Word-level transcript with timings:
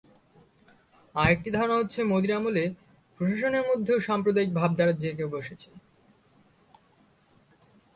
আরেকটি 1.15 1.49
ধারণা 1.51 1.75
হচ্ছে, 1.77 1.99
মোদির 2.03 2.31
আমলে 2.37 2.63
প্রশাসনের 3.19 3.63
মধ্যেও 3.69 3.97
সাম্প্রদায়িক 3.99 4.51
ভাবধারা 4.53 4.93
জেঁকে 5.01 5.25
বসেছে। 5.25 5.69